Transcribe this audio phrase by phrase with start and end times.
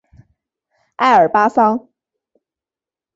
[0.95, 1.87] 爱尔巴桑。